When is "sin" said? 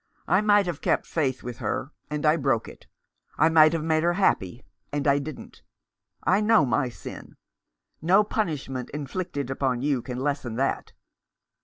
6.89-7.35